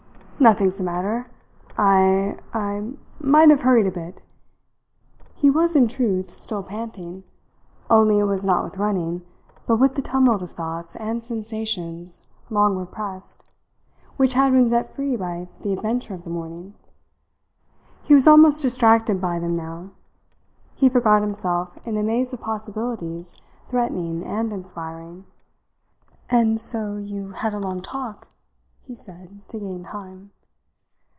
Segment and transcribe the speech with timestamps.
[0.41, 1.27] "Nothing's the matter.
[1.77, 4.23] I I might have hurried a bit."
[5.35, 7.25] He was in truth still panting;
[7.91, 9.21] only it was not with running,
[9.67, 13.53] but with the tumult of thoughts and sensations long repressed,
[14.17, 16.73] which had been set free by the adventure of the morning.
[18.01, 19.91] He was almost distracted by them now.
[20.73, 23.39] He forgot himself in the maze of possibilities
[23.69, 25.25] threatening and inspiring.
[26.31, 28.27] "And so you had a long talk?"
[28.83, 30.31] he said, to gain time.